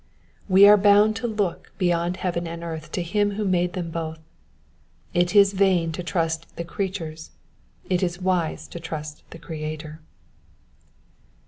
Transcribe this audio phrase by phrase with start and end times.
[0.49, 4.17] We are bound to look beyond heaven and earth to him who made them both:
[5.13, 7.29] it is vain to trust the creatures:
[7.87, 10.01] it is wise to trust the Creator.